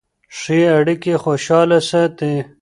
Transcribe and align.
ښې 0.37 0.59
اړیکې 0.77 1.13
خوشحاله 1.23 1.79
ساتي. 1.89 2.33